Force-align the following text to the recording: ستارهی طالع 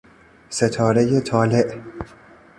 ستارهی 0.49 1.21
طالع 1.21 1.81